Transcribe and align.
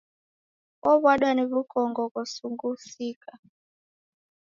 Owadwa 0.91 1.29
ni 1.35 1.43
wukongo 1.51 2.01
ghosughusika. 2.13 3.31